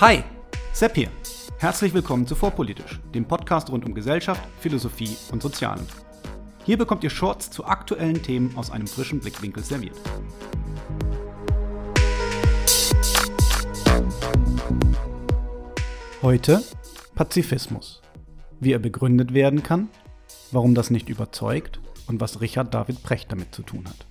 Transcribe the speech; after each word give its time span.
Hi, 0.00 0.22
Sepp 0.72 0.94
hier. 0.94 1.08
Herzlich 1.58 1.92
willkommen 1.92 2.24
zu 2.24 2.36
Vorpolitisch, 2.36 3.00
dem 3.12 3.24
Podcast 3.24 3.68
rund 3.68 3.84
um 3.84 3.94
Gesellschaft, 3.94 4.40
Philosophie 4.60 5.16
und 5.32 5.42
Sozialen. 5.42 5.84
Hier 6.64 6.78
bekommt 6.78 7.02
ihr 7.02 7.10
Shorts 7.10 7.50
zu 7.50 7.64
aktuellen 7.64 8.22
Themen 8.22 8.56
aus 8.56 8.70
einem 8.70 8.86
frischen 8.86 9.18
Blickwinkel 9.18 9.64
serviert. 9.64 9.96
Heute 16.22 16.62
Pazifismus. 17.16 18.00
Wie 18.60 18.70
er 18.70 18.78
begründet 18.78 19.34
werden 19.34 19.64
kann, 19.64 19.88
warum 20.52 20.76
das 20.76 20.90
nicht 20.90 21.08
überzeugt 21.08 21.80
und 22.06 22.20
was 22.20 22.40
Richard 22.40 22.72
David 22.72 23.02
Precht 23.02 23.32
damit 23.32 23.52
zu 23.52 23.62
tun 23.62 23.88
hat. 23.88 24.06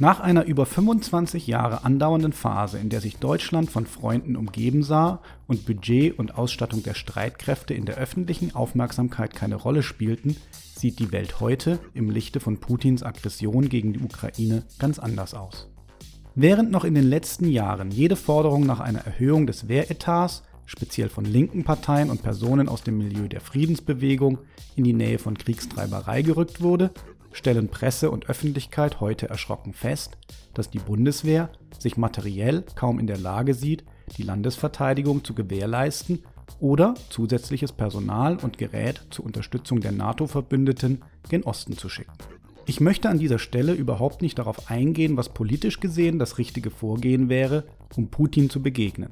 Nach 0.00 0.20
einer 0.20 0.44
über 0.44 0.64
25 0.64 1.48
Jahre 1.48 1.84
andauernden 1.84 2.32
Phase, 2.32 2.78
in 2.78 2.88
der 2.88 3.00
sich 3.00 3.16
Deutschland 3.16 3.68
von 3.68 3.84
Freunden 3.84 4.36
umgeben 4.36 4.84
sah 4.84 5.20
und 5.48 5.66
Budget 5.66 6.16
und 6.16 6.36
Ausstattung 6.36 6.84
der 6.84 6.94
Streitkräfte 6.94 7.74
in 7.74 7.84
der 7.84 7.96
öffentlichen 7.96 8.54
Aufmerksamkeit 8.54 9.34
keine 9.34 9.56
Rolle 9.56 9.82
spielten, 9.82 10.36
sieht 10.76 11.00
die 11.00 11.10
Welt 11.10 11.40
heute 11.40 11.80
im 11.94 12.10
Lichte 12.10 12.38
von 12.38 12.58
Putins 12.58 13.02
Aggression 13.02 13.68
gegen 13.68 13.92
die 13.92 13.98
Ukraine 13.98 14.62
ganz 14.78 15.00
anders 15.00 15.34
aus. 15.34 15.68
Während 16.36 16.70
noch 16.70 16.84
in 16.84 16.94
den 16.94 17.08
letzten 17.08 17.48
Jahren 17.48 17.90
jede 17.90 18.14
Forderung 18.14 18.64
nach 18.66 18.78
einer 18.78 19.00
Erhöhung 19.00 19.48
des 19.48 19.66
Wehretats, 19.66 20.44
speziell 20.64 21.08
von 21.08 21.24
linken 21.24 21.64
Parteien 21.64 22.10
und 22.10 22.22
Personen 22.22 22.68
aus 22.68 22.84
dem 22.84 22.98
Milieu 22.98 23.26
der 23.26 23.40
Friedensbewegung, 23.40 24.38
in 24.76 24.84
die 24.84 24.92
Nähe 24.92 25.18
von 25.18 25.36
Kriegstreiberei 25.36 26.22
gerückt 26.22 26.60
wurde, 26.60 26.92
stellen 27.32 27.68
Presse 27.68 28.10
und 28.10 28.28
Öffentlichkeit 28.28 29.00
heute 29.00 29.28
erschrocken 29.28 29.72
fest, 29.72 30.16
dass 30.54 30.70
die 30.70 30.78
Bundeswehr 30.78 31.50
sich 31.78 31.96
materiell 31.96 32.64
kaum 32.74 32.98
in 32.98 33.06
der 33.06 33.18
Lage 33.18 33.54
sieht, 33.54 33.84
die 34.16 34.22
Landesverteidigung 34.22 35.24
zu 35.24 35.34
gewährleisten 35.34 36.24
oder 36.60 36.94
zusätzliches 37.10 37.72
Personal 37.72 38.36
und 38.36 38.58
Gerät 38.58 39.06
zur 39.10 39.26
Unterstützung 39.26 39.80
der 39.80 39.92
NATO-Verbündeten 39.92 41.02
gen 41.28 41.44
Osten 41.44 41.76
zu 41.76 41.88
schicken. 41.88 42.12
Ich 42.66 42.80
möchte 42.80 43.08
an 43.08 43.18
dieser 43.18 43.38
Stelle 43.38 43.72
überhaupt 43.72 44.20
nicht 44.20 44.38
darauf 44.38 44.70
eingehen, 44.70 45.16
was 45.16 45.30
politisch 45.30 45.80
gesehen 45.80 46.18
das 46.18 46.38
richtige 46.38 46.70
Vorgehen 46.70 47.28
wäre, 47.28 47.64
um 47.96 48.08
Putin 48.08 48.50
zu 48.50 48.62
begegnen. 48.62 49.10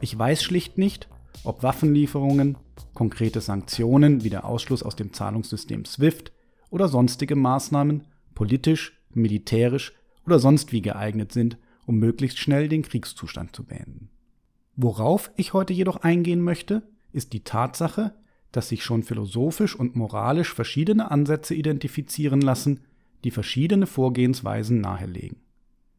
Ich 0.00 0.16
weiß 0.16 0.42
schlicht 0.42 0.78
nicht, 0.78 1.08
ob 1.44 1.62
Waffenlieferungen, 1.62 2.56
konkrete 2.94 3.40
Sanktionen 3.40 4.22
wie 4.22 4.30
der 4.30 4.44
Ausschluss 4.44 4.82
aus 4.82 4.94
dem 4.94 5.12
Zahlungssystem 5.12 5.84
SWIFT 5.84 6.32
oder 6.70 6.88
sonstige 6.88 7.36
Maßnahmen 7.36 8.04
politisch, 8.34 9.00
militärisch 9.10 9.94
oder 10.26 10.38
sonst 10.38 10.72
wie 10.72 10.82
geeignet 10.82 11.32
sind, 11.32 11.58
um 11.86 11.96
möglichst 11.98 12.38
schnell 12.38 12.68
den 12.68 12.82
Kriegszustand 12.82 13.56
zu 13.56 13.64
beenden. 13.64 14.10
Worauf 14.76 15.30
ich 15.36 15.54
heute 15.54 15.72
jedoch 15.72 15.96
eingehen 15.96 16.40
möchte, 16.40 16.82
ist 17.12 17.32
die 17.32 17.42
Tatsache, 17.42 18.14
dass 18.52 18.68
sich 18.68 18.84
schon 18.84 19.02
philosophisch 19.02 19.74
und 19.74 19.96
moralisch 19.96 20.54
verschiedene 20.54 21.10
Ansätze 21.10 21.54
identifizieren 21.54 22.40
lassen, 22.40 22.80
die 23.24 23.30
verschiedene 23.30 23.86
Vorgehensweisen 23.86 24.80
nahelegen. 24.80 25.38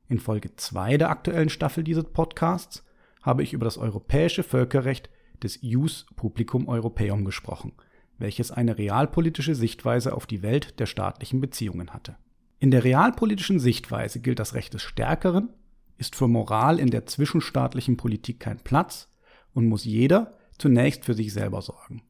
In 0.07 0.19
Folge 0.19 0.55
2 0.55 0.97
der 0.97 1.09
aktuellen 1.09 1.49
Staffel 1.49 1.83
dieses 1.83 2.05
Podcasts 2.05 2.85
habe 3.21 3.43
ich 3.43 3.53
über 3.53 3.65
das 3.65 3.77
europäische 3.77 4.43
Völkerrecht 4.43 5.09
des 5.43 5.61
Ius 5.61 6.05
Publicum 6.15 6.67
Europaeum 6.67 7.25
gesprochen– 7.25 7.73
welches 8.19 8.51
eine 8.51 8.77
realpolitische 8.77 9.55
Sichtweise 9.55 10.13
auf 10.13 10.25
die 10.25 10.41
Welt 10.41 10.79
der 10.79 10.85
staatlichen 10.85 11.41
Beziehungen 11.41 11.91
hatte. 11.91 12.15
In 12.59 12.71
der 12.71 12.83
realpolitischen 12.83 13.59
Sichtweise 13.59 14.19
gilt 14.19 14.39
das 14.39 14.53
Recht 14.53 14.73
des 14.73 14.81
Stärkeren, 14.81 15.49
ist 15.97 16.15
für 16.15 16.27
Moral 16.27 16.79
in 16.79 16.89
der 16.89 17.05
zwischenstaatlichen 17.05 17.97
Politik 17.97 18.39
kein 18.39 18.59
Platz 18.59 19.09
und 19.53 19.67
muss 19.67 19.85
jeder 19.85 20.37
zunächst 20.57 21.05
für 21.05 21.13
sich 21.13 21.33
selber 21.33 21.61
sorgen. 21.61 22.03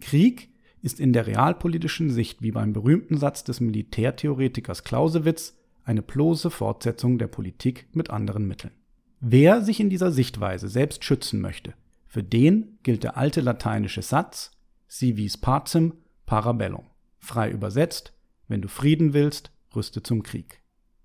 Krieg 0.00 0.50
ist 0.82 1.00
in 1.00 1.12
der 1.12 1.26
realpolitischen 1.26 2.10
Sicht 2.10 2.42
wie 2.42 2.52
beim 2.52 2.72
berühmten 2.72 3.16
Satz 3.18 3.44
des 3.44 3.60
Militärtheoretikers 3.60 4.84
Clausewitz 4.84 5.58
eine 5.84 6.02
bloße 6.02 6.50
Fortsetzung 6.50 7.18
der 7.18 7.28
Politik 7.28 7.88
mit 7.92 8.10
anderen 8.10 8.46
Mitteln. 8.46 8.72
Wer 9.20 9.62
sich 9.62 9.80
in 9.80 9.90
dieser 9.90 10.12
Sichtweise 10.12 10.68
selbst 10.68 11.04
schützen 11.04 11.40
möchte, 11.40 11.74
für 12.06 12.22
den 12.22 12.78
gilt 12.82 13.02
der 13.02 13.16
alte 13.16 13.40
lateinische 13.40 14.02
Satz 14.02 14.52
Si 14.88 15.16
vis 15.16 15.36
pacem, 15.36 15.94
parabellum. 16.26 16.86
Frei 17.18 17.50
übersetzt, 17.50 18.12
wenn 18.48 18.62
du 18.62 18.68
Frieden 18.68 19.12
willst, 19.12 19.50
rüste 19.74 20.02
zum 20.02 20.22
Krieg. 20.22 20.62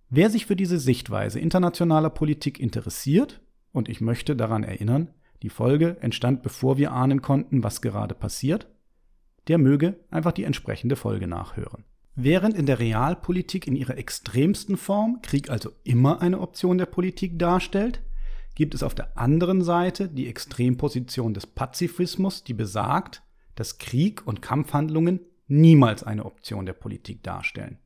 Wer 0.09 0.29
sich 0.29 0.45
für 0.45 0.55
diese 0.55 0.79
Sichtweise 0.79 1.39
internationaler 1.39 2.09
Politik 2.09 2.59
interessiert, 2.59 3.41
und 3.71 3.87
ich 3.87 4.01
möchte 4.01 4.35
daran 4.35 4.63
erinnern, 4.63 5.09
die 5.41 5.49
Folge 5.49 5.97
entstand 6.01 6.43
bevor 6.43 6.77
wir 6.77 6.91
ahnen 6.91 7.21
konnten, 7.21 7.63
was 7.63 7.81
gerade 7.81 8.13
passiert, 8.13 8.67
der 9.47 9.57
möge 9.57 9.99
einfach 10.11 10.33
die 10.33 10.43
entsprechende 10.43 10.95
Folge 10.95 11.27
nachhören. 11.27 11.85
Während 12.15 12.55
in 12.55 12.65
der 12.65 12.79
Realpolitik 12.79 13.67
in 13.67 13.75
ihrer 13.75 13.97
extremsten 13.97 14.77
Form 14.77 15.21
Krieg 15.21 15.49
also 15.49 15.71
immer 15.83 16.21
eine 16.21 16.41
Option 16.41 16.77
der 16.77 16.85
Politik 16.85 17.39
darstellt, 17.39 18.03
gibt 18.53 18.75
es 18.75 18.83
auf 18.83 18.93
der 18.93 19.17
anderen 19.17 19.63
Seite 19.63 20.09
die 20.09 20.27
Extremposition 20.27 21.33
des 21.33 21.47
Pazifismus, 21.47 22.43
die 22.43 22.53
besagt, 22.53 23.23
dass 23.61 23.77
Krieg 23.77 24.25
und 24.25 24.41
Kampfhandlungen 24.41 25.19
niemals 25.47 26.01
eine 26.01 26.25
Option 26.25 26.65
der 26.65 26.73
Politik 26.73 27.21
darstellen. 27.21 27.77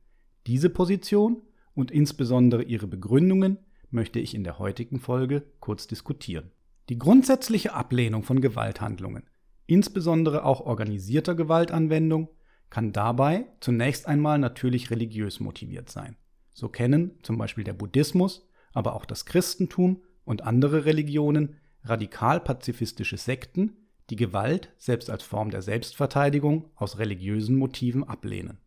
Diese 0.46 0.70
Position 0.70 1.42
und 1.74 1.90
insbesondere 1.90 2.62
ihre 2.62 2.86
Begründungen 2.86 3.58
möchte 3.90 4.18
ich 4.18 4.34
in 4.34 4.42
der 4.42 4.58
heutigen 4.58 5.00
Folge 5.00 5.42
kurz 5.60 5.86
diskutieren. 5.86 6.50
Die 6.88 6.98
grundsätzliche 6.98 7.74
Ablehnung 7.74 8.22
von 8.22 8.40
Gewalthandlungen, 8.40 9.24
insbesondere 9.66 10.46
auch 10.46 10.62
organisierter 10.62 11.34
Gewaltanwendung, 11.34 12.30
kann 12.70 12.94
dabei 12.94 13.44
zunächst 13.60 14.08
einmal 14.08 14.38
natürlich 14.38 14.90
religiös 14.90 15.40
motiviert 15.40 15.90
sein. 15.90 16.16
So 16.54 16.70
kennen 16.70 17.18
zum 17.22 17.36
Beispiel 17.36 17.64
der 17.64 17.74
Buddhismus, 17.74 18.48
aber 18.72 18.94
auch 18.94 19.04
das 19.04 19.26
Christentum 19.26 20.02
und 20.24 20.40
andere 20.40 20.86
Religionen 20.86 21.56
radikal 21.82 22.40
pazifistische 22.40 23.18
Sekten, 23.18 23.85
die 24.10 24.16
Gewalt, 24.16 24.72
selbst 24.78 25.10
als 25.10 25.22
Form 25.22 25.50
der 25.50 25.62
Selbstverteidigung, 25.62 26.70
aus 26.76 26.98
religiösen 26.98 27.56
Motiven 27.56 28.04
ablehnen. 28.04 28.58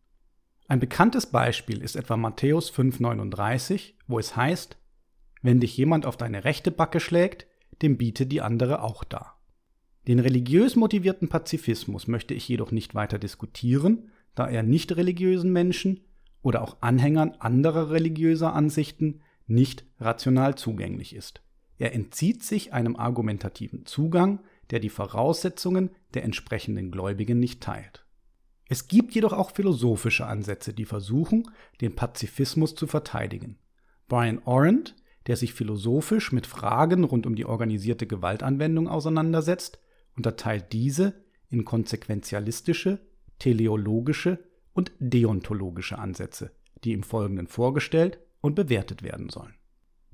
Ein 0.67 0.79
bekanntes 0.79 1.25
Beispiel 1.25 1.81
ist 1.81 1.95
etwa 1.95 2.17
Matthäus 2.17 2.71
5,39, 2.71 3.93
wo 4.07 4.19
es 4.19 4.35
heißt: 4.35 4.77
Wenn 5.41 5.59
dich 5.59 5.75
jemand 5.77 6.05
auf 6.05 6.17
deine 6.17 6.43
rechte 6.43 6.71
Backe 6.71 6.99
schlägt, 6.99 7.47
dem 7.81 7.97
biete 7.97 8.25
die 8.25 8.41
andere 8.41 8.83
auch 8.83 9.03
dar. 9.03 9.39
Den 10.07 10.19
religiös 10.19 10.75
motivierten 10.75 11.29
Pazifismus 11.29 12.07
möchte 12.07 12.33
ich 12.33 12.47
jedoch 12.47 12.71
nicht 12.71 12.95
weiter 12.95 13.19
diskutieren, 13.19 14.11
da 14.35 14.47
er 14.47 14.63
nicht 14.63 14.95
religiösen 14.95 15.51
Menschen 15.51 16.01
oder 16.41 16.61
auch 16.61 16.77
Anhängern 16.81 17.31
anderer 17.39 17.91
religiöser 17.91 18.53
Ansichten 18.53 19.21
nicht 19.47 19.85
rational 19.99 20.55
zugänglich 20.55 21.15
ist. 21.15 21.41
Er 21.77 21.93
entzieht 21.93 22.43
sich 22.43 22.73
einem 22.73 22.95
argumentativen 22.95 23.85
Zugang, 23.85 24.39
der 24.71 24.79
die 24.79 24.89
Voraussetzungen 24.89 25.91
der 26.13 26.23
entsprechenden 26.23 26.91
Gläubigen 26.91 27.39
nicht 27.39 27.61
teilt. 27.61 28.05
Es 28.67 28.87
gibt 28.87 29.15
jedoch 29.15 29.33
auch 29.33 29.51
philosophische 29.51 30.27
Ansätze, 30.27 30.73
die 30.73 30.85
versuchen, 30.85 31.49
den 31.81 31.95
Pazifismus 31.95 32.75
zu 32.75 32.85
verteidigen. 32.85 33.57
Brian 34.07 34.41
Orand, 34.45 34.95
der 35.25 35.37
sich 35.37 35.53
philosophisch 35.53 36.31
mit 36.31 36.45
Fragen 36.45 37.03
rund 37.03 37.25
um 37.25 37.35
die 37.35 37.45
organisierte 37.45 38.05
Gewaltanwendung 38.05 38.87
auseinandersetzt, 38.87 39.79
unterteilt 40.15 40.71
diese 40.71 41.25
in 41.49 41.65
konsequenzialistische, 41.65 42.99
teleologische 43.39 44.39
und 44.73 44.91
deontologische 44.99 45.97
Ansätze, 45.97 46.51
die 46.83 46.93
im 46.93 47.03
Folgenden 47.03 47.47
vorgestellt 47.47 48.19
und 48.41 48.55
bewertet 48.55 49.01
werden 49.01 49.29
sollen. 49.29 49.55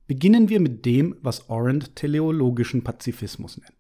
Beginnen 0.08 0.50
wir 0.50 0.60
mit 0.60 0.86
dem, 0.86 1.18
was 1.22 1.50
Orand 1.50 1.96
teleologischen 1.96 2.84
Pazifismus 2.84 3.58
nennt. 3.58 3.75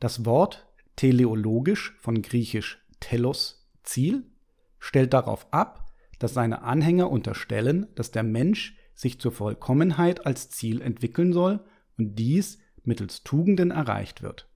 Das 0.00 0.24
Wort 0.24 0.66
teleologisch 0.96 1.96
von 2.00 2.22
griechisch 2.22 2.84
telos 3.00 3.68
Ziel 3.82 4.24
stellt 4.78 5.12
darauf 5.12 5.52
ab, 5.52 5.92
dass 6.18 6.34
seine 6.34 6.62
Anhänger 6.62 7.10
unterstellen, 7.10 7.86
dass 7.94 8.10
der 8.10 8.22
Mensch 8.22 8.76
sich 8.94 9.20
zur 9.20 9.32
Vollkommenheit 9.32 10.26
als 10.26 10.50
Ziel 10.50 10.80
entwickeln 10.80 11.32
soll 11.32 11.64
und 11.98 12.18
dies 12.18 12.58
mittels 12.84 13.24
Tugenden 13.24 13.70
erreicht 13.70 14.22
wird. 14.22 14.48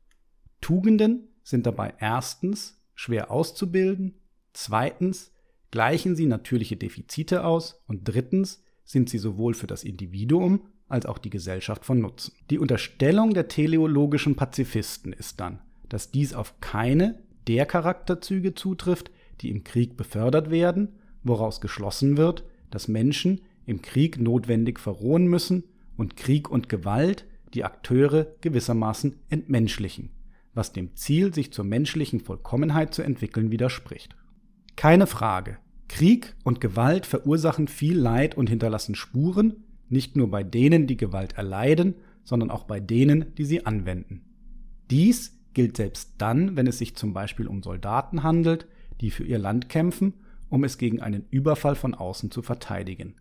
Tugenden 0.60 1.28
sind 1.42 1.66
dabei 1.66 1.94
erstens 1.98 2.80
schwer 2.94 3.30
auszubilden, 3.30 4.20
zweitens 4.52 5.32
gleichen 5.70 6.16
sie 6.16 6.26
natürliche 6.26 6.76
Defizite 6.76 7.44
aus 7.44 7.82
und 7.86 8.04
drittens 8.04 8.62
sind 8.84 9.10
sie 9.10 9.18
sowohl 9.18 9.54
für 9.54 9.66
das 9.66 9.84
Individuum 9.84 10.68
als 10.88 11.06
auch 11.06 11.18
die 11.18 11.30
Gesellschaft 11.30 11.84
von 11.84 12.00
Nutzen. 12.00 12.32
Die 12.50 12.58
Unterstellung 12.58 13.34
der 13.34 13.48
teleologischen 13.48 14.36
Pazifisten 14.36 15.12
ist 15.12 15.40
dann, 15.40 15.60
dass 15.88 16.10
dies 16.10 16.34
auf 16.34 16.60
keine 16.60 17.22
der 17.46 17.66
Charakterzüge 17.66 18.54
zutrifft, 18.54 19.10
die 19.40 19.50
im 19.50 19.64
Krieg 19.64 19.96
befördert 19.96 20.50
werden, 20.50 20.98
woraus 21.22 21.60
geschlossen 21.60 22.16
wird, 22.16 22.44
dass 22.70 22.88
Menschen 22.88 23.40
im 23.66 23.82
Krieg 23.82 24.18
notwendig 24.18 24.80
verrohen 24.80 25.26
müssen 25.26 25.64
und 25.96 26.16
Krieg 26.16 26.50
und 26.50 26.68
Gewalt 26.68 27.26
die 27.54 27.64
Akteure 27.64 28.26
gewissermaßen 28.40 29.20
entmenschlichen, 29.30 30.10
was 30.54 30.72
dem 30.72 30.94
Ziel, 30.96 31.34
sich 31.34 31.52
zur 31.52 31.64
menschlichen 31.64 32.20
Vollkommenheit 32.20 32.94
zu 32.94 33.02
entwickeln, 33.02 33.50
widerspricht. 33.50 34.16
Keine 34.76 35.06
Frage, 35.06 35.58
Krieg 35.88 36.34
und 36.44 36.60
Gewalt 36.60 37.06
verursachen 37.06 37.68
viel 37.68 37.98
Leid 37.98 38.36
und 38.36 38.48
hinterlassen 38.48 38.94
Spuren, 38.94 39.64
nicht 39.88 40.16
nur 40.16 40.30
bei 40.30 40.42
denen, 40.42 40.86
die 40.86 40.96
Gewalt 40.96 41.34
erleiden, 41.34 41.94
sondern 42.24 42.50
auch 42.50 42.64
bei 42.64 42.80
denen, 42.80 43.34
die 43.36 43.44
sie 43.44 43.64
anwenden. 43.66 44.22
Dies 44.90 45.38
gilt 45.54 45.76
selbst 45.76 46.14
dann, 46.18 46.56
wenn 46.56 46.66
es 46.66 46.78
sich 46.78 46.94
zum 46.94 47.12
Beispiel 47.12 47.46
um 47.46 47.62
Soldaten 47.62 48.22
handelt, 48.22 48.66
die 49.00 49.10
für 49.10 49.24
ihr 49.24 49.38
Land 49.38 49.68
kämpfen, 49.68 50.14
um 50.48 50.64
es 50.64 50.78
gegen 50.78 51.00
einen 51.00 51.24
Überfall 51.30 51.74
von 51.74 51.94
außen 51.94 52.30
zu 52.30 52.42
verteidigen. 52.42 53.16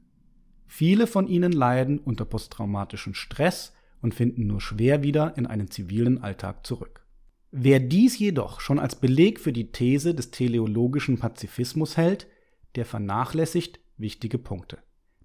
Viele 0.65 1.07
von 1.07 1.27
ihnen 1.27 1.51
leiden 1.51 1.99
unter 1.99 2.25
posttraumatischem 2.25 3.13
Stress 3.13 3.73
und 4.01 4.13
finden 4.13 4.47
nur 4.47 4.61
schwer 4.61 5.03
wieder 5.03 5.37
in 5.37 5.45
einen 5.45 5.71
zivilen 5.71 6.21
Alltag 6.21 6.65
zurück. 6.65 7.05
Wer 7.51 7.79
dies 7.79 8.19
jedoch 8.19 8.59
schon 8.59 8.77
als 8.77 8.95
Beleg 8.95 9.39
für 9.39 9.53
die 9.53 9.71
These 9.71 10.13
des 10.13 10.31
teleologischen 10.31 11.17
Pazifismus 11.17 11.95
hält, 11.95 12.27
der 12.75 12.85
vernachlässigt 12.85 13.79
wichtige 13.97 14.37
Punkte. 14.37 14.79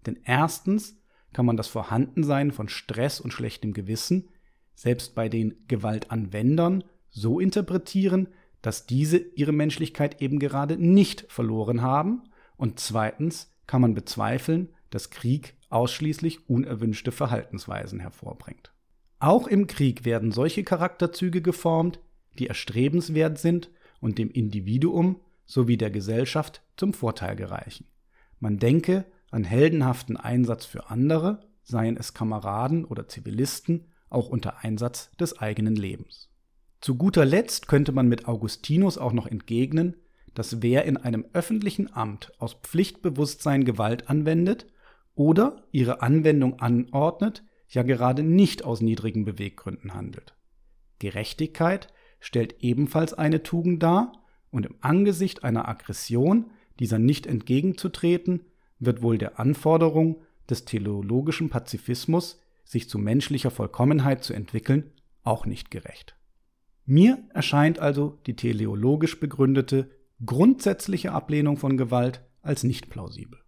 Denn 0.07 0.19
erstens 0.25 1.02
kann 1.33 1.47
man 1.47 1.57
das 1.57 1.69
Vorhandensein 1.69 2.53
von 2.53 2.69
Stress 2.69 3.21
und 3.21 3.33
schlechtem 3.33 3.73
Gewissen 3.73 4.29
selbst 4.75 5.15
bei 5.15 5.29
den 5.29 5.55
Gewaltanwendern 5.69 6.85
so 7.11 7.41
interpretieren, 7.41 8.29
dass 8.63 8.87
diese 8.87 9.19
ihre 9.19 9.53
Menschlichkeit 9.53 10.23
eben 10.23 10.39
gerade 10.39 10.77
nicht 10.77 11.27
verloren 11.29 11.83
haben. 11.83 12.23
Und 12.57 12.81
zweitens 12.81 13.53
kann 13.67 13.83
man 13.83 13.95
bezweifeln, 13.95 14.71
dass 14.91 15.11
Krieg 15.11 15.55
ausschließlich 15.69 16.49
unerwünschte 16.49 17.13
Verhaltensweisen 17.13 18.01
hervorbringt. 18.01 18.73
Auch 19.19 19.47
im 19.47 19.67
Krieg 19.67 20.05
werden 20.05 20.33
solche 20.33 20.65
Charakterzüge 20.65 21.43
geformt, 21.43 22.01
die 22.39 22.47
erstrebenswert 22.47 23.39
sind 23.39 23.71
und 24.01 24.19
dem 24.19 24.31
Individuum 24.31 25.21
sowie 25.47 25.77
der 25.77 25.91
Gesellschaft 25.91 26.63
zum 26.77 26.93
Vorteil 26.93 27.37
gereichen. 27.37 27.87
Man 28.39 28.59
denke 28.59 29.05
an 29.33 29.43
heldenhaften 29.43 30.17
Einsatz 30.17 30.65
für 30.65 30.91
andere, 30.91 31.41
seien 31.65 31.97
es 31.97 32.15
Kameraden 32.15 32.85
oder 32.85 33.09
Zivilisten, 33.09 33.89
auch 34.09 34.29
unter 34.29 34.63
Einsatz 34.63 35.11
des 35.19 35.39
eigenen 35.39 35.75
Lebens. 35.75 36.31
Zu 36.81 36.97
guter 36.97 37.25
Letzt 37.25 37.67
könnte 37.67 37.93
man 37.93 38.09
mit 38.09 38.27
Augustinus 38.29 38.99
auch 38.99 39.13
noch 39.13 39.27
entgegnen, 39.27 39.97
dass 40.35 40.63
wer 40.63 40.85
in 40.85 40.97
einem 40.97 41.25
öffentlichen 41.33 41.93
Amt 41.93 42.33
aus 42.39 42.55
Pflichtbewusstsein 42.63 43.65
Gewalt 43.65 44.09
anwendet 44.09 44.67
oder 45.15 45.65
ihre 45.73 46.03
Anwendung 46.03 46.61
anordnet, 46.61 47.43
ja 47.69 47.83
gerade 47.83 48.23
nicht 48.23 48.65
aus 48.65 48.81
niedrigen 48.81 49.25
Beweggründen 49.25 49.95
handelt. 49.95 50.35
Gerechtigkeit 50.99 51.93
stellt 52.21 52.57
ebenfalls 52.61 53.15
eine 53.15 53.43
Tugend 53.43 53.83
dar, 53.83 54.13
und 54.53 54.67
im 54.67 54.77
Angesicht 54.83 55.43
einer 55.43 55.67
Aggression 55.67 56.51
dieser 56.79 56.99
nicht 56.99 57.27
entgegenzutreten, 57.27 58.45
wird 58.85 59.03
wohl 59.03 59.19
der 59.19 59.39
Anforderung 59.39 60.23
des 60.49 60.65
teleologischen 60.65 61.51
Pazifismus, 61.51 62.41
sich 62.65 62.89
zu 62.89 62.99
menschlicher 62.99 63.51
Vollkommenheit 63.51 64.25
zu 64.25 64.33
entwickeln, 64.33 64.91
auch 65.23 65.47
nicht 65.47 65.71
gerecht. 65.71 66.17
Mir 66.85 67.19
erscheint 67.33 67.79
also 67.79 68.19
die 68.27 68.35
teleologisch 68.35 69.21
begründete 69.21 69.91
grundsätzliche 70.25 71.13
Ablehnung 71.13 71.57
von 71.57 71.77
Gewalt 71.77 72.23
als 72.43 72.65
nicht 72.65 72.91
plausibel. 72.91 73.39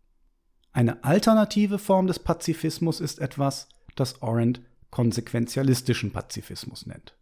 Eine 0.72 1.04
alternative 1.04 1.78
Form 1.78 2.06
des 2.06 2.18
Pazifismus 2.18 3.00
ist 3.00 3.20
etwas, 3.20 3.68
das 3.96 4.22
Arendt 4.22 4.60
konsequenzialistischen 4.90 6.12
Pazifismus 6.12 6.86
nennt. 6.86 7.16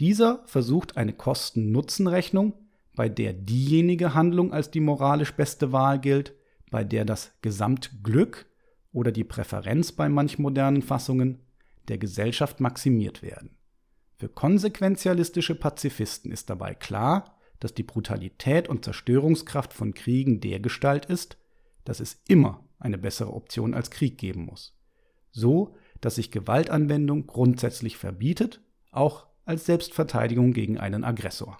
Dieser 0.00 0.42
versucht 0.46 0.96
eine 0.96 1.12
Kosten-Nutzen-Rechnung, 1.12 2.54
bei 2.94 3.08
der 3.08 3.32
diejenige 3.32 4.14
Handlung 4.14 4.52
als 4.52 4.70
die 4.70 4.80
moralisch 4.80 5.32
beste 5.32 5.72
Wahl 5.72 6.00
gilt, 6.00 6.34
bei 6.70 6.84
der 6.84 7.04
das 7.04 7.32
Gesamtglück 7.42 8.46
oder 8.92 9.12
die 9.12 9.24
Präferenz 9.24 9.92
bei 9.92 10.08
manch 10.08 10.38
modernen 10.38 10.82
Fassungen 10.82 11.40
der 11.88 11.98
Gesellschaft 11.98 12.60
maximiert 12.60 13.22
werden. 13.22 13.56
Für 14.16 14.28
konsequenzialistische 14.28 15.54
Pazifisten 15.54 16.32
ist 16.32 16.50
dabei 16.50 16.74
klar, 16.74 17.38
dass 17.60 17.74
die 17.74 17.82
Brutalität 17.82 18.68
und 18.68 18.84
Zerstörungskraft 18.84 19.72
von 19.72 19.94
Kriegen 19.94 20.40
dergestalt 20.40 21.06
ist, 21.06 21.38
dass 21.84 22.00
es 22.00 22.22
immer 22.28 22.64
eine 22.78 22.98
bessere 22.98 23.32
Option 23.32 23.74
als 23.74 23.90
Krieg 23.90 24.18
geben 24.18 24.44
muss. 24.44 24.76
So, 25.30 25.74
dass 26.00 26.16
sich 26.16 26.30
Gewaltanwendung 26.30 27.26
grundsätzlich 27.26 27.96
verbietet, 27.96 28.60
auch 28.90 29.26
als 29.44 29.66
Selbstverteidigung 29.66 30.52
gegen 30.52 30.78
einen 30.78 31.04
Aggressor. 31.04 31.58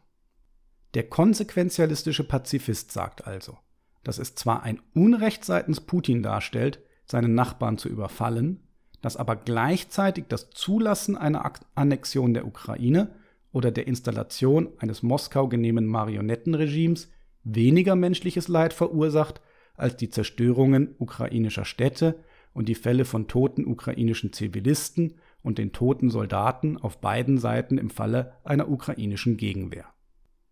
Der 0.94 1.08
konsequenzialistische 1.08 2.24
Pazifist 2.24 2.92
sagt 2.92 3.26
also, 3.26 3.58
dass 4.04 4.18
es 4.18 4.34
zwar 4.34 4.62
ein 4.62 4.80
Unrecht 4.94 5.44
seitens 5.44 5.80
Putin 5.80 6.22
darstellt, 6.22 6.80
seinen 7.04 7.34
Nachbarn 7.34 7.78
zu 7.78 7.88
überfallen, 7.88 8.60
dass 9.00 9.16
aber 9.16 9.36
gleichzeitig 9.36 10.24
das 10.28 10.50
Zulassen 10.50 11.16
einer 11.16 11.50
Annexion 11.74 12.34
der 12.34 12.46
Ukraine 12.46 13.10
oder 13.52 13.70
der 13.70 13.86
Installation 13.86 14.68
eines 14.78 15.02
Moskau 15.02 15.48
genehmen 15.48 15.86
Marionettenregimes 15.86 17.10
weniger 17.44 17.96
menschliches 17.96 18.48
Leid 18.48 18.72
verursacht 18.72 19.40
als 19.76 19.96
die 19.96 20.10
Zerstörungen 20.10 20.94
ukrainischer 20.98 21.64
Städte 21.64 22.16
und 22.52 22.68
die 22.68 22.74
Fälle 22.74 23.04
von 23.04 23.28
toten 23.28 23.66
ukrainischen 23.66 24.32
Zivilisten 24.32 25.14
und 25.42 25.58
den 25.58 25.72
toten 25.72 26.10
Soldaten 26.10 26.76
auf 26.76 27.00
beiden 27.00 27.38
Seiten 27.38 27.78
im 27.78 27.90
Falle 27.90 28.34
einer 28.44 28.68
ukrainischen 28.68 29.36
Gegenwehr. 29.36 29.86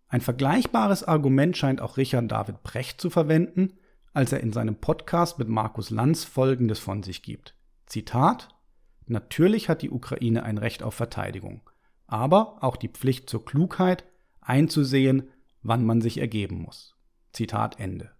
Ein 0.08 0.20
vergleichbares 0.20 1.03
Argument 1.03 1.56
scheint 1.56 1.81
auch 1.81 1.97
Richard 1.97 2.31
David 2.31 2.62
Brecht 2.62 3.00
zu 3.00 3.11
verwenden, 3.11 3.79
als 4.12 4.32
er 4.32 4.41
in 4.41 4.53
seinem 4.53 4.76
Podcast 4.76 5.38
mit 5.38 5.49
Markus 5.49 5.91
Lanz 5.91 6.25
Folgendes 6.25 6.79
von 6.79 7.03
sich 7.03 7.23
gibt. 7.23 7.55
Zitat 7.87 8.49
Natürlich 9.06 9.69
hat 9.69 9.82
die 9.82 9.91
Ukraine 9.91 10.43
ein 10.43 10.58
Recht 10.58 10.82
auf 10.82 10.94
Verteidigung, 10.94 11.61
aber 12.06 12.62
auch 12.62 12.76
die 12.76 12.88
Pflicht 12.88 13.31
zur 13.31 13.44
Klugheit, 13.44 14.05
einzusehen, 14.41 15.29
wann 15.62 15.85
man 15.85 16.00
sich 16.00 16.19
ergeben 16.19 16.62
muss. 16.62 16.97
Zitat 17.32 17.79
Ende. 17.79 18.11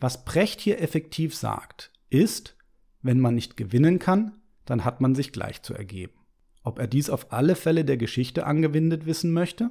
Was 0.00 0.24
Brecht 0.24 0.60
hier 0.60 0.80
effektiv 0.80 1.34
sagt, 1.34 1.92
ist, 2.10 2.56
wenn 3.02 3.20
man 3.20 3.34
nicht 3.34 3.56
gewinnen 3.56 3.98
kann, 3.98 4.40
dann 4.64 4.84
hat 4.84 5.00
man 5.00 5.14
sich 5.14 5.32
gleich 5.32 5.62
zu 5.62 5.74
ergeben. 5.74 6.14
Ob 6.62 6.78
er 6.78 6.86
dies 6.86 7.10
auf 7.10 7.32
alle 7.32 7.54
Fälle 7.54 7.84
der 7.84 7.96
Geschichte 7.96 8.46
angewendet 8.46 9.06
wissen 9.06 9.32
möchte? 9.32 9.70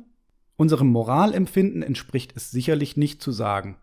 Unserem 0.62 0.90
Moralempfinden 0.90 1.82
entspricht 1.82 2.34
es 2.36 2.52
sicherlich 2.52 2.96
nicht 2.96 3.20
zu 3.24 3.32
sagen, 3.32 3.78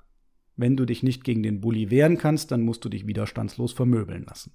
wenn 0.54 0.76
du 0.76 0.84
dich 0.84 1.02
nicht 1.02 1.24
gegen 1.24 1.42
den 1.42 1.60
Bully 1.60 1.90
wehren 1.90 2.18
kannst, 2.18 2.52
dann 2.52 2.62
musst 2.62 2.84
du 2.84 2.88
dich 2.88 3.04
widerstandslos 3.04 3.72
vermöbeln 3.72 4.22
lassen. 4.22 4.52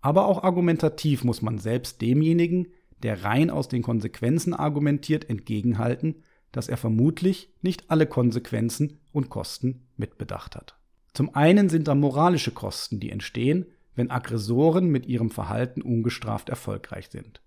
Aber 0.00 0.26
auch 0.26 0.44
argumentativ 0.44 1.24
muss 1.24 1.42
man 1.42 1.58
selbst 1.58 2.00
demjenigen, 2.00 2.68
der 3.02 3.24
rein 3.24 3.50
aus 3.50 3.66
den 3.66 3.82
Konsequenzen 3.82 4.54
argumentiert, 4.54 5.28
entgegenhalten, 5.28 6.22
dass 6.52 6.68
er 6.68 6.76
vermutlich 6.76 7.52
nicht 7.60 7.90
alle 7.90 8.06
Konsequenzen 8.06 9.00
und 9.10 9.28
Kosten 9.28 9.88
mitbedacht 9.96 10.54
hat. 10.54 10.78
Zum 11.12 11.34
einen 11.34 11.68
sind 11.68 11.88
da 11.88 11.96
moralische 11.96 12.52
Kosten, 12.52 13.00
die 13.00 13.10
entstehen, 13.10 13.66
wenn 13.96 14.12
Aggressoren 14.12 14.90
mit 14.90 15.06
ihrem 15.06 15.30
Verhalten 15.30 15.82
ungestraft 15.82 16.50
erfolgreich 16.50 17.08
sind. 17.10 17.40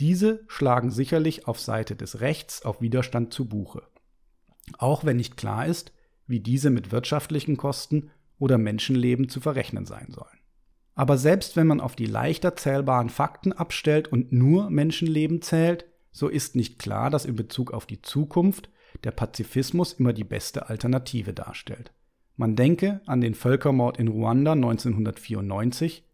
Diese 0.00 0.44
schlagen 0.48 0.90
sicherlich 0.90 1.46
auf 1.46 1.60
Seite 1.60 1.94
des 1.94 2.20
Rechts 2.20 2.62
auf 2.62 2.80
Widerstand 2.80 3.32
zu 3.32 3.46
Buche. 3.46 3.82
Auch 4.78 5.04
wenn 5.04 5.18
nicht 5.18 5.36
klar 5.36 5.66
ist, 5.66 5.92
wie 6.26 6.40
diese 6.40 6.70
mit 6.70 6.90
wirtschaftlichen 6.90 7.56
Kosten 7.56 8.10
oder 8.38 8.58
Menschenleben 8.58 9.28
zu 9.28 9.40
verrechnen 9.40 9.86
sein 9.86 10.08
sollen. 10.10 10.38
Aber 10.94 11.18
selbst 11.18 11.56
wenn 11.56 11.66
man 11.66 11.80
auf 11.80 11.96
die 11.96 12.06
leichter 12.06 12.56
zählbaren 12.56 13.08
Fakten 13.08 13.52
abstellt 13.52 14.08
und 14.08 14.32
nur 14.32 14.70
Menschenleben 14.70 15.42
zählt, 15.42 15.86
so 16.12 16.28
ist 16.28 16.54
nicht 16.54 16.78
klar, 16.78 17.10
dass 17.10 17.24
in 17.24 17.34
Bezug 17.34 17.72
auf 17.72 17.86
die 17.86 18.00
Zukunft 18.00 18.70
der 19.02 19.10
Pazifismus 19.10 19.92
immer 19.92 20.12
die 20.12 20.24
beste 20.24 20.68
Alternative 20.68 21.32
darstellt. 21.32 21.92
Man 22.36 22.54
denke 22.56 23.00
an 23.06 23.20
den 23.20 23.34
Völkermord 23.34 23.98
in 23.98 24.08
Ruanda 24.08 24.52
1994, 24.52 26.04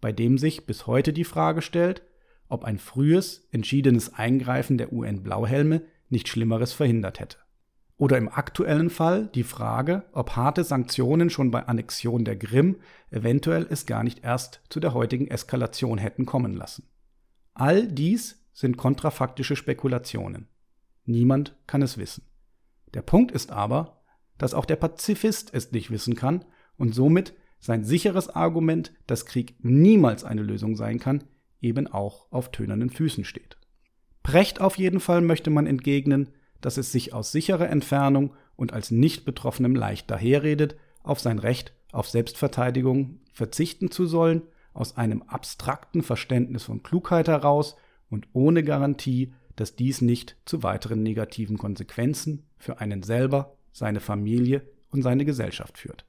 bei 0.00 0.12
dem 0.12 0.38
sich 0.38 0.66
bis 0.66 0.86
heute 0.86 1.12
die 1.12 1.24
Frage 1.24 1.60
stellt, 1.60 2.02
ob 2.50 2.64
ein 2.64 2.78
frühes, 2.78 3.48
entschiedenes 3.50 4.12
Eingreifen 4.12 4.76
der 4.76 4.92
UN-Blauhelme 4.92 5.82
nicht 6.08 6.28
Schlimmeres 6.28 6.72
verhindert 6.72 7.20
hätte. 7.20 7.38
Oder 7.96 8.16
im 8.16 8.28
aktuellen 8.28 8.88
Fall 8.88 9.26
die 9.28 9.42
Frage, 9.42 10.04
ob 10.12 10.34
harte 10.34 10.64
Sanktionen 10.64 11.28
schon 11.28 11.50
bei 11.50 11.66
Annexion 11.66 12.24
der 12.24 12.38
Krim 12.38 12.76
eventuell 13.10 13.66
es 13.68 13.84
gar 13.84 14.02
nicht 14.02 14.24
erst 14.24 14.62
zu 14.70 14.80
der 14.80 14.94
heutigen 14.94 15.28
Eskalation 15.28 15.98
hätten 15.98 16.24
kommen 16.24 16.54
lassen. 16.54 16.88
All 17.54 17.86
dies 17.86 18.46
sind 18.52 18.78
kontrafaktische 18.78 19.54
Spekulationen. 19.54 20.48
Niemand 21.04 21.56
kann 21.66 21.82
es 21.82 21.98
wissen. 21.98 22.24
Der 22.94 23.02
Punkt 23.02 23.32
ist 23.32 23.52
aber, 23.52 24.02
dass 24.38 24.54
auch 24.54 24.64
der 24.64 24.76
Pazifist 24.76 25.52
es 25.52 25.70
nicht 25.70 25.90
wissen 25.90 26.14
kann 26.14 26.44
und 26.78 26.94
somit 26.94 27.34
sein 27.58 27.84
sicheres 27.84 28.30
Argument, 28.30 28.92
dass 29.06 29.26
Krieg 29.26 29.56
niemals 29.62 30.24
eine 30.24 30.42
Lösung 30.42 30.76
sein 30.76 30.98
kann, 30.98 31.24
eben 31.60 31.86
auch 31.86 32.30
auf 32.30 32.50
tönernen 32.50 32.90
Füßen 32.90 33.24
steht. 33.24 33.56
Precht 34.22 34.60
auf 34.60 34.78
jeden 34.78 35.00
Fall 35.00 35.20
möchte 35.20 35.50
man 35.50 35.66
entgegnen, 35.66 36.30
dass 36.60 36.76
es 36.76 36.92
sich 36.92 37.14
aus 37.14 37.32
sicherer 37.32 37.68
Entfernung 37.70 38.34
und 38.56 38.72
als 38.72 38.90
Nicht-Betroffenem 38.90 39.74
leicht 39.74 40.10
daherredet, 40.10 40.76
auf 41.02 41.20
sein 41.20 41.38
Recht 41.38 41.72
auf 41.92 42.08
Selbstverteidigung 42.08 43.20
verzichten 43.32 43.90
zu 43.90 44.06
sollen, 44.06 44.42
aus 44.72 44.96
einem 44.96 45.22
abstrakten 45.22 46.02
Verständnis 46.02 46.64
von 46.64 46.82
Klugheit 46.82 47.28
heraus 47.28 47.76
und 48.10 48.28
ohne 48.32 48.62
Garantie, 48.62 49.32
dass 49.56 49.76
dies 49.76 50.00
nicht 50.00 50.36
zu 50.44 50.62
weiteren 50.62 51.02
negativen 51.02 51.58
Konsequenzen 51.58 52.46
für 52.56 52.80
einen 52.80 53.02
selber, 53.02 53.56
seine 53.72 54.00
Familie 54.00 54.62
und 54.90 55.02
seine 55.02 55.24
Gesellschaft 55.24 55.78
führt. 55.78 56.04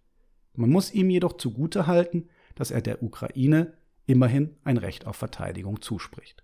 Man 0.53 0.69
muss 0.69 0.93
ihm 0.93 1.09
jedoch 1.09 1.33
zugutehalten, 1.37 2.29
dass 2.55 2.71
er 2.71 2.81
der 2.81 3.01
Ukraine 3.01 3.73
immerhin 4.11 4.57
ein 4.65 4.77
Recht 4.77 5.07
auf 5.07 5.15
Verteidigung 5.15 5.81
zuspricht. 5.81 6.43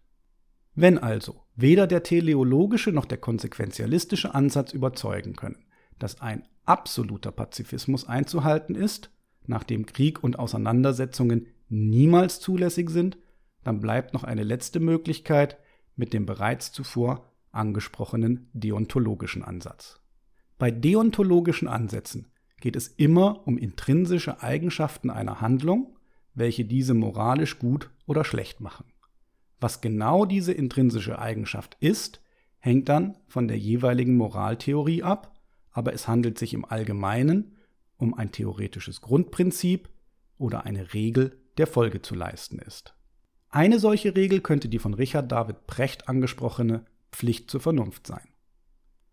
Wenn 0.74 0.98
also 0.98 1.44
weder 1.56 1.86
der 1.86 2.04
teleologische 2.04 2.92
noch 2.92 3.06
der 3.06 3.18
konsequenzialistische 3.18 4.34
Ansatz 4.34 4.72
überzeugen 4.72 5.36
können, 5.36 5.66
dass 6.00 6.22
ein 6.22 6.48
absoluter 6.66 7.32
Pazifismus 7.32 8.08
einzuhalten 8.08 8.74
ist, 8.74 9.12
nachdem 9.46 9.86
Krieg 9.86 10.24
und 10.24 10.40
Auseinandersetzungen 10.40 11.48
niemals 11.68 12.40
zulässig 12.40 12.90
sind, 12.90 13.18
dann 13.64 13.82
bleibt 13.82 14.14
noch 14.14 14.24
eine 14.24 14.44
letzte 14.44 14.80
Möglichkeit 14.80 15.58
mit 15.98 16.14
dem 16.14 16.26
bereits 16.26 16.72
zuvor 16.72 17.34
angesprochenen 17.52 18.50
deontologischen 18.54 19.44
Ansatz. 19.44 20.00
Bei 20.58 20.72
deontologischen 20.72 21.68
Ansätzen 21.68 22.28
geht 22.62 22.76
es 22.76 22.88
immer 22.88 23.46
um 23.46 23.58
intrinsische 23.58 24.42
Eigenschaften 24.42 25.10
einer 25.10 25.42
Handlung, 25.42 25.97
welche 26.38 26.66
diese 26.66 26.94
moralisch 26.94 27.58
gut 27.58 27.90
oder 28.06 28.24
schlecht 28.24 28.62
machen. 28.62 28.86
Was 29.60 29.82
genau 29.82 30.26
diese 30.26 30.54
intrinsische 30.54 31.18
Eigenschaft 31.20 31.78
ist, 31.80 32.22
hängt 32.60 32.90
dann 32.90 33.18
von 33.28 33.48
der 33.48 33.58
jeweiligen 33.58 34.16
Moraltheorie 34.16 35.02
ab, 35.02 35.36
aber 35.72 35.94
es 35.94 36.08
handelt 36.08 36.38
sich 36.38 36.54
im 36.54 36.64
Allgemeinen 36.64 37.56
um 37.98 38.14
ein 38.14 38.32
theoretisches 38.32 39.02
Grundprinzip 39.02 39.90
oder 40.38 40.66
eine 40.66 40.94
Regel, 40.94 41.42
der 41.58 41.66
Folge 41.66 42.04
zu 42.04 42.14
leisten 42.14 42.60
ist. 42.60 42.94
Eine 43.50 43.80
solche 43.80 44.16
Regel 44.16 44.42
könnte 44.42 44.70
die 44.70 44.78
von 44.78 44.94
Richard 44.94 45.32
David 45.32 45.66
Precht 45.66 46.08
angesprochene 46.08 46.86
Pflicht 47.12 47.50
zur 47.50 47.62
Vernunft 47.62 48.06
sein. 48.06 48.28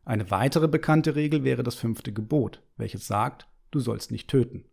Eine 0.05 0.31
weitere 0.31 0.69
bekannte 0.69 1.15
Regel 1.15 1.45
wäre 1.45 1.63
das 1.63 1.77
fünfte 1.77 2.13
Gebot, 2.13 2.63
welches 2.77 3.07
sagt, 3.07 3.49
du 3.71 3.81
sollst 3.81 4.11
nicht 4.11 4.29
töten. 4.29 4.67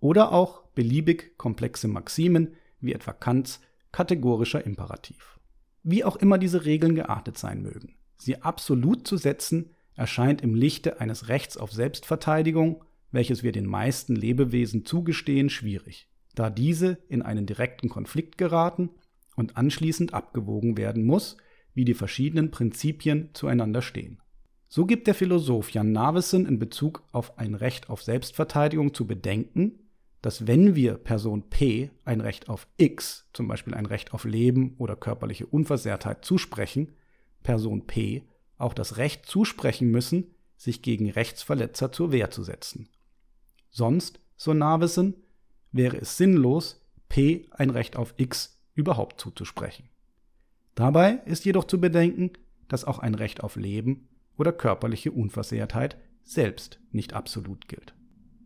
Oder 0.00 0.32
auch 0.32 0.62
beliebig 0.74 1.36
komplexe 1.38 1.88
Maximen, 1.88 2.54
wie 2.80 2.92
etwa 2.92 3.12
Kants 3.12 3.60
kategorischer 3.92 4.64
Imperativ. 4.64 5.38
Wie 5.82 6.04
auch 6.04 6.16
immer 6.16 6.38
diese 6.38 6.64
Regeln 6.64 6.94
geartet 6.94 7.38
sein 7.38 7.62
mögen, 7.62 7.96
sie 8.16 8.42
absolut 8.42 9.06
zu 9.06 9.16
setzen, 9.16 9.70
erscheint 9.94 10.42
im 10.42 10.54
Lichte 10.54 11.00
eines 11.00 11.28
Rechts 11.28 11.56
auf 11.56 11.72
Selbstverteidigung, 11.72 12.84
welches 13.10 13.42
wir 13.42 13.52
den 13.52 13.66
meisten 13.66 14.14
Lebewesen 14.14 14.84
zugestehen, 14.84 15.48
schwierig, 15.48 16.08
da 16.34 16.50
diese 16.50 16.98
in 17.08 17.22
einen 17.22 17.46
direkten 17.46 17.88
Konflikt 17.88 18.36
geraten 18.36 18.90
und 19.36 19.56
anschließend 19.56 20.12
abgewogen 20.12 20.76
werden 20.76 21.04
muss, 21.04 21.36
wie 21.72 21.84
die 21.84 21.94
verschiedenen 21.94 22.50
Prinzipien 22.50 23.30
zueinander 23.32 23.82
stehen. 23.82 24.20
So 24.68 24.84
gibt 24.84 25.06
der 25.06 25.14
Philosoph 25.14 25.70
Jan 25.70 25.92
Naveson 25.92 26.46
in 26.46 26.58
Bezug 26.58 27.04
auf 27.12 27.38
ein 27.38 27.54
Recht 27.54 27.88
auf 27.88 28.02
Selbstverteidigung 28.02 28.92
zu 28.92 29.06
bedenken, 29.06 29.78
dass 30.26 30.48
wenn 30.48 30.74
wir 30.74 30.94
Person 30.94 31.50
P 31.50 31.88
ein 32.04 32.20
Recht 32.20 32.48
auf 32.48 32.66
X, 32.78 33.28
zum 33.32 33.46
Beispiel 33.46 33.74
ein 33.74 33.86
Recht 33.86 34.12
auf 34.12 34.24
Leben 34.24 34.74
oder 34.76 34.96
körperliche 34.96 35.46
Unversehrtheit 35.46 36.24
zusprechen, 36.24 36.96
Person 37.44 37.86
P 37.86 38.24
auch 38.58 38.74
das 38.74 38.96
Recht 38.96 39.26
zusprechen 39.26 39.88
müssen, 39.88 40.34
sich 40.56 40.82
gegen 40.82 41.08
Rechtsverletzer 41.08 41.92
zur 41.92 42.10
Wehr 42.10 42.32
zu 42.32 42.42
setzen. 42.42 42.88
Sonst, 43.70 44.18
so 44.36 44.52
Naveson, 44.52 45.14
wäre 45.70 45.96
es 45.96 46.16
sinnlos, 46.16 46.84
P 47.08 47.46
ein 47.52 47.70
Recht 47.70 47.94
auf 47.94 48.12
X 48.16 48.60
überhaupt 48.74 49.20
zuzusprechen. 49.20 49.88
Dabei 50.74 51.20
ist 51.26 51.44
jedoch 51.44 51.68
zu 51.68 51.80
bedenken, 51.80 52.32
dass 52.66 52.84
auch 52.84 52.98
ein 52.98 53.14
Recht 53.14 53.44
auf 53.44 53.54
Leben 53.54 54.08
oder 54.36 54.50
körperliche 54.50 55.12
Unversehrtheit 55.12 55.96
selbst 56.24 56.80
nicht 56.90 57.12
absolut 57.12 57.68
gilt. 57.68 57.95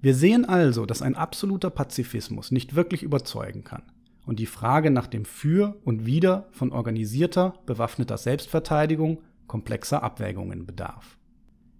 Wir 0.00 0.14
sehen 0.14 0.45
also, 0.45 0.87
dass 0.87 1.02
ein 1.02 1.14
absoluter 1.14 1.71
Pazifismus 1.71 2.50
nicht 2.50 2.75
wirklich 2.75 3.02
überzeugen 3.02 3.64
kann 3.64 3.83
und 4.26 4.38
die 4.38 4.47
Frage 4.47 4.90
nach 4.90 5.07
dem 5.07 5.25
Für 5.25 5.78
und 5.85 6.07
Wider 6.07 6.49
von 6.52 6.73
organisierter, 6.73 7.54
bewaffneter 7.66 8.16
Selbstverteidigung 8.16 9.23
komplexer 9.47 10.02
Abwägungen 10.02 10.64
bedarf. 10.64 11.19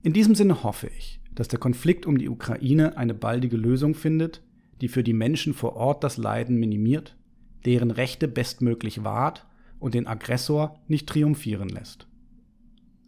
In 0.03 0.13
diesem 0.13 0.35
Sinne 0.35 0.63
hoffe 0.63 0.89
ich, 0.89 1.21
dass 1.35 1.49
der 1.49 1.59
Konflikt 1.59 2.05
um 2.07 2.19
die 2.19 2.29
Ukraine 2.29 2.97
eine 2.97 3.15
baldige 3.15 3.57
Lösung 3.57 3.95
findet, 3.95 4.43
die 4.81 4.89
für 4.89 5.05
die 5.05 5.13
Menschen 5.13 5.55
vor 5.55 5.77
Ort 5.77 6.05
das 6.05 6.17
Leiden 6.17 6.57
minimiert, 6.57 7.17
deren 7.65 7.91
Rechte 7.91 8.29
bestmöglich 8.29 9.05
wahrt 9.05 9.47
und 9.79 9.95
den 9.95 10.07
Aggressor 10.07 10.79
nicht 10.89 11.09
triumphieren 11.09 11.69
lässt 11.69 12.07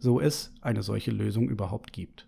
so 0.03 0.19
es 0.19 0.51
eine 0.59 0.83
solche 0.83 1.11
Lösung 1.11 1.47
überhaupt 1.47 1.93
gibt. 1.93 2.27